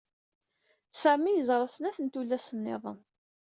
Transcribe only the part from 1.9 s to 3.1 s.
n tullas niḍen.